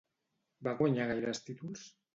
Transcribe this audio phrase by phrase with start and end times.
[0.69, 1.89] Va guanyar gaires títols?